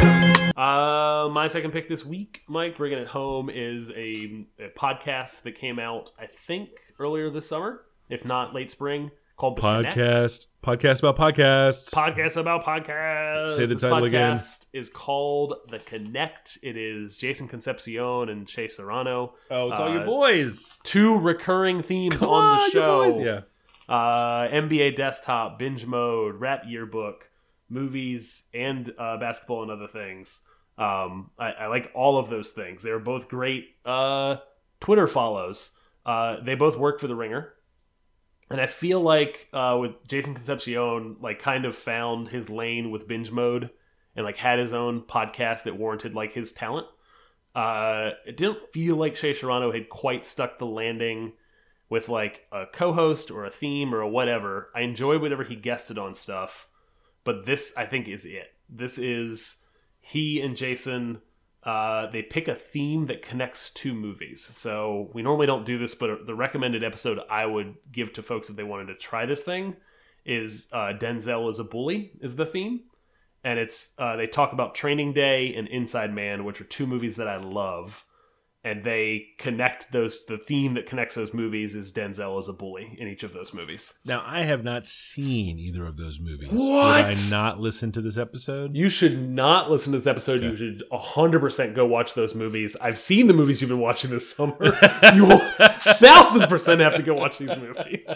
[0.00, 5.52] Uh, my second pick this week, Mike, bringing it home, is a, a podcast that
[5.58, 9.96] came out, I think, earlier this summer, if not late spring, called The Connect.
[9.96, 11.90] Podcast podcast about podcasts.
[11.90, 13.52] Podcast about podcasts.
[13.52, 14.36] Say the This title again.
[14.36, 16.58] podcast is called The Connect.
[16.62, 19.34] It is Jason Concepcion and Shea Serrano.
[19.50, 20.74] oh, it's all your Uh, boys.
[20.82, 23.04] Two recurring themes on the on, your show.
[23.04, 23.18] boys.
[23.20, 23.40] Yeah.
[23.94, 27.30] uh, NBA Desktop, Binge Mode, Rap Yearbook,
[27.68, 30.42] movies, and uh, basketball and other things.
[30.78, 32.82] Um, I, I like all of those things.
[32.82, 34.36] They're both great uh,
[34.80, 35.72] Twitter follows.
[36.04, 37.52] Uh, they both work for The Ringer.
[38.50, 43.08] And I feel like uh, with Jason Concepcion, like kind of found his lane with
[43.08, 43.70] binge mode
[44.14, 46.86] and like had his own podcast that warranted like his talent.
[47.54, 51.32] Uh, it didn't feel like Shea Serrano had quite stuck the landing
[51.88, 54.70] with like a co-host or a theme or a whatever.
[54.74, 56.68] I enjoy whatever he guested on stuff,
[57.26, 58.54] but this I think is it.
[58.70, 59.62] This is
[60.00, 61.20] he and Jason.
[61.62, 64.44] Uh, they pick a theme that connects two movies.
[64.44, 68.48] So we normally don't do this, but the recommended episode I would give to folks
[68.48, 69.74] if they wanted to try this thing
[70.24, 72.82] is uh, Denzel is a bully is the theme,
[73.42, 77.16] and it's uh, they talk about Training Day and Inside Man, which are two movies
[77.16, 78.04] that I love
[78.66, 82.96] and they connect those the theme that connects those movies is Denzel as a bully
[82.98, 83.94] in each of those movies.
[84.04, 86.48] Now I have not seen either of those movies.
[86.50, 87.06] What?
[87.06, 88.74] Would I not listen to this episode?
[88.74, 90.42] You should not listen to this episode.
[90.42, 92.76] You should 100% go watch those movies.
[92.82, 94.56] I've seen the movies you've been watching this summer.
[95.14, 98.08] you will thousand percent have to go watch these movies.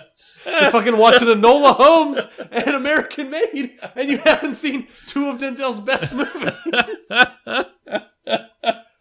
[0.45, 5.79] You're fucking watching Enola Holmes and American Made, and you haven't seen two of Denzel's
[5.79, 7.09] best movies.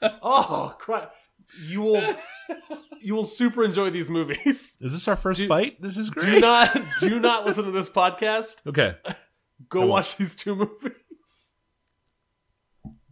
[0.22, 1.16] oh, crap.
[1.68, 2.16] You will
[3.02, 4.78] you will super enjoy these movies.
[4.82, 5.82] Is this our first Do- fight?
[5.82, 6.36] This is great.
[6.36, 8.62] Do not do not listen to this podcast.
[8.68, 8.96] okay.
[9.68, 11.54] Go watch these two movies.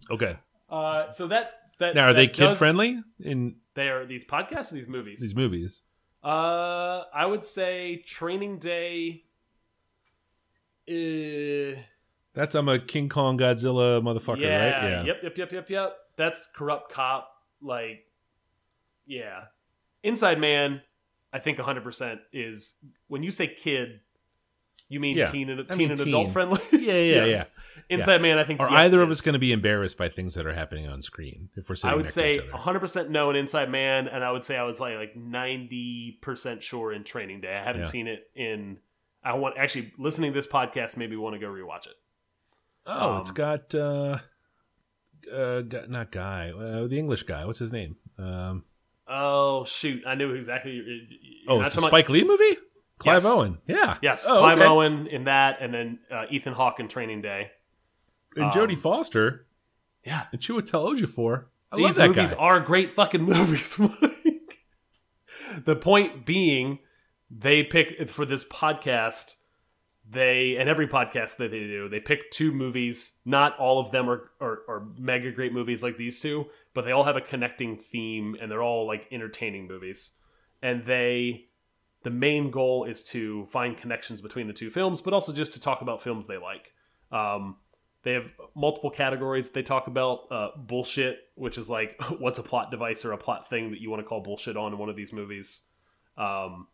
[0.10, 0.38] Okay.
[0.70, 4.72] Uh, so that that Now are they kid does- friendly in They are these podcasts
[4.72, 5.20] or these movies.
[5.22, 5.82] these movies?
[6.24, 9.24] Uh, I would say Training Day.
[10.90, 11.80] Uh,
[12.34, 14.90] That's I'm a King Kong Godzilla motherfucker, yeah, right?
[14.92, 15.04] Yeah.
[15.06, 15.18] Yep.
[15.24, 15.38] Yep.
[15.38, 15.52] Yep.
[15.52, 15.70] Yep.
[15.70, 15.98] Yep.
[16.18, 17.30] That's corrupt cop.
[17.62, 18.06] Like,
[19.08, 19.46] yeah.
[20.04, 20.82] Inside Man,
[21.34, 22.76] I think 100 percent is
[23.08, 24.02] when you say kid,
[24.90, 25.26] you mean Yeah.
[25.26, 26.08] teen and I teen mean and teen.
[26.10, 26.62] adult friendly.
[26.72, 27.54] Yeah, yeah, Yes.
[27.90, 28.60] Inside Man, I think.
[28.62, 31.02] Are yes, either of us going to be embarrassed by things that are happening on
[31.02, 32.80] screen if we're sitting I would say to each other?
[32.80, 36.94] 100% no in Inside Man, and I would say I was probably like 90% sure
[36.94, 37.54] in Training Day.
[37.56, 37.88] I haven't Yeah.
[37.88, 38.78] seen it in.
[39.24, 41.96] I want actually listening to this podcast made me want to go rewatch it.
[42.86, 44.20] Oh, it's got uh,
[45.34, 47.46] uh, not guy, uh, the English guy.
[47.46, 47.98] What's his name?
[48.18, 48.64] Um,
[49.10, 50.72] Oh shoot, I knew exactly.
[50.74, 52.58] you're- you're oh, it's a Spike Lee movie.
[53.00, 53.26] Clive Yes.
[53.28, 53.58] Owen.
[53.68, 53.98] Yeah.
[54.02, 54.68] Yes, Oh, Clive okay.
[54.68, 57.52] Owen in that, and then uh, Ethan Hawke in Training Day.
[58.36, 59.46] and Jodie Um, Foster
[60.04, 61.46] Yeah, and Chiwetel Ejiofor.
[61.72, 62.38] I love these that movies guy.
[62.38, 63.80] are great fucking movies.
[65.66, 66.80] The point being,
[67.32, 69.36] they pick for this podcast.
[70.10, 73.14] They and every podcast that they do, they pick two movies.
[73.26, 76.46] Not all of them are, are are mega great movies like these two,
[76.78, 80.12] but they all have a connecting theme and they're all like entertaining movies.
[80.62, 81.48] And they,
[82.04, 85.60] the main goal is to find connections between the two films, but also just to
[85.60, 86.72] talk about films they like.
[87.12, 87.56] Um,
[88.04, 89.50] they have multiple categories.
[89.50, 93.50] They talk about uh, bullshit, which is like what's a plot device or a plot
[93.50, 95.64] thing that you want to call bullshit on in one of these movies.
[96.16, 96.68] Um,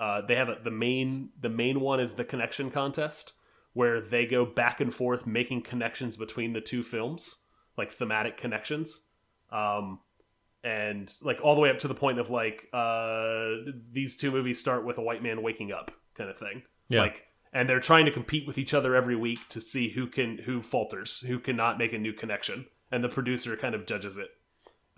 [0.00, 3.34] uh, they have a, the main the main one is the connection contest,
[3.74, 7.42] where they go back and forth making connections between the two films,
[7.78, 9.02] like thematic connections,
[9.50, 10.00] um,
[10.64, 14.58] and like all the way up to the point of like uh, these two movies
[14.58, 16.62] start with a white man waking up kind of thing.
[16.88, 17.02] Yeah.
[17.02, 20.38] Like and they're trying to compete with each other every week to see who can
[20.38, 24.28] who falters, who cannot make a new connection, and the producer kind of judges it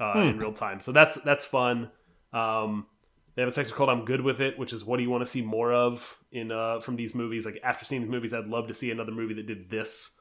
[0.01, 0.81] uh, in real time.
[0.81, 1.91] So that's that's fun.
[2.33, 2.87] Um,
[3.35, 5.25] they have a section called "I'm Good with It," which is what do you want
[5.25, 7.47] to see more of in uh, from these movies.
[7.47, 10.17] Like after seeing these movies, I'd love to see another movie that did this.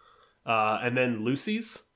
[0.46, 1.87] Uh, and then Lucy's,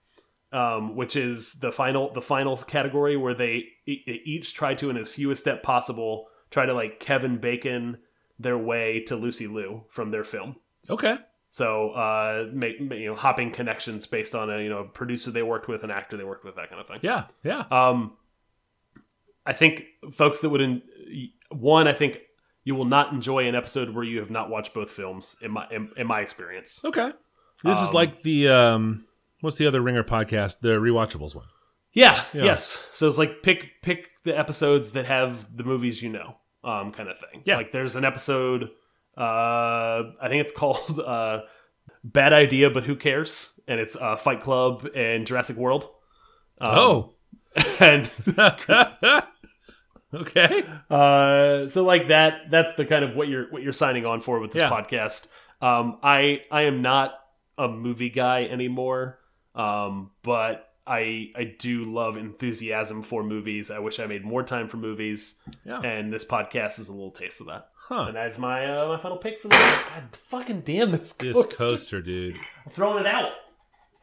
[0.52, 4.98] um, which is the final the final category where they e- each try to, in
[4.98, 7.98] as few a step possible, try to like Kevin Bacon
[8.40, 10.56] their way to Lucy Liu from their film.
[10.90, 11.18] Okay.
[11.50, 15.68] So, uh, make you know, hopping connections based on a you know producer they worked
[15.68, 17.00] with, an actor they worked with, that kind of thing.
[17.02, 17.26] Yeah.
[17.44, 17.66] Yeah.
[17.72, 18.14] Um,
[19.46, 19.84] I think
[20.14, 20.82] folks that would in,
[21.50, 22.20] one, I think
[22.64, 25.36] you will not enjoy an episode where you have not watched both films.
[25.42, 27.12] In my in, in my experience, Okay.
[27.64, 29.06] This is Um, like the um
[29.42, 31.46] what's the other Ringer podcast, the rewatchables one.
[31.94, 32.46] yeah, Yeah.
[32.46, 32.84] yes.
[32.94, 37.10] So it's like pick pick the episodes that have the movies you know, um, kind
[37.10, 37.42] of thing.
[37.46, 37.58] Yeah.
[37.58, 38.70] like there's an episode.
[39.18, 41.42] Uh, I think it's called uh,
[42.04, 43.60] "Bad Idea," but who cares?
[43.68, 45.90] And it's uh, Fight Club and Jurassic World.
[46.60, 47.14] Um, oh.
[47.80, 48.10] and
[50.14, 50.64] okay.
[50.90, 54.40] Uh, so like that, that's the kind of what you're what you're signing on for
[54.40, 54.70] with this Yeah.
[54.70, 55.28] podcast.
[55.62, 57.14] Um, I I am not
[57.58, 59.20] a movie guy anymore,
[59.56, 63.70] um, but I I do love enthusiasm for movies.
[63.72, 65.80] I wish I made more time for movies, Yeah.
[65.82, 67.70] and this podcast is a little taste of that.
[67.76, 68.06] Huh.
[68.08, 71.56] And that's my uh, my final pick for the God fucking damn this This coaster.
[71.56, 72.36] coaster, dude.
[72.66, 73.32] I'm throwing it out.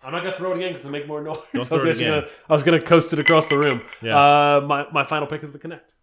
[0.03, 1.39] I'm not gonna throw it again because it make more noise.
[1.53, 2.11] Don't I was throw it again.
[2.21, 3.83] Gonna, I was gonna coast it across the room.
[4.03, 4.17] Yeah.
[4.17, 5.95] Uh, my my final pick is the Connect.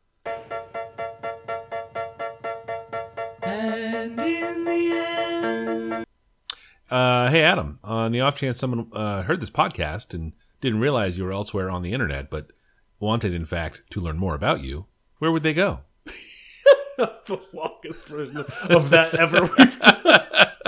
[6.96, 7.78] Uh, hey, Adam.
[7.84, 10.32] On the off chance someone uh, heard this podcast and
[10.62, 12.52] didn't realize you were elsewhere on the internet, but
[13.02, 14.86] wanted, in fact, to learn more about you,
[15.20, 15.80] where would they go?
[16.98, 20.22] That's the longest version of that ever we've done.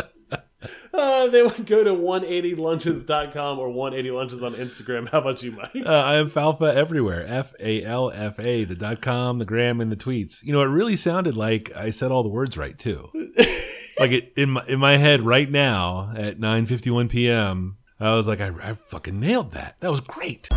[0.94, 5.08] Uh, they would go to 180lunches.com or 180lunches on Instagram.
[5.08, 5.70] How about you, Mike?
[5.76, 7.24] Uh, I am Falfa everywhere.
[7.28, 10.44] F A L F A, the dot com, the gram, and the tweets.
[10.44, 13.12] You know, it really sounded like I said all the words right too.
[14.00, 17.78] like it, in my in my head right now at 9:51 p.m.
[18.00, 19.76] I was like, I, I fucking nailed that.
[19.80, 20.50] That was great.